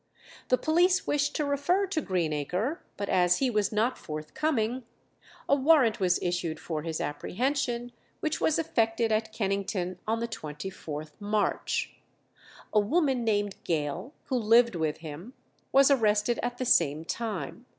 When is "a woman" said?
12.73-13.23